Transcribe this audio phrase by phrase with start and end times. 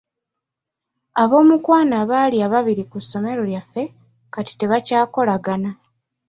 [1.21, 3.83] Ab'omukwano abaali ababiri ku ssomero lyaffe
[4.33, 5.71] kati tebakyakolagana.